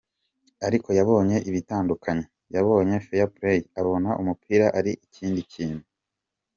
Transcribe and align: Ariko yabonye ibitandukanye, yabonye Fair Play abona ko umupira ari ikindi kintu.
Ariko 0.67 0.89
yabonye 0.99 1.37
ibitandukanye, 1.49 2.25
yabonye 2.55 2.95
Fair 3.05 3.27
Play 3.35 3.57
abona 3.79 4.09
ko 4.11 4.17
umupira 4.21 4.65
ari 4.79 4.91
ikindi 5.05 5.39
kintu. 5.53 5.83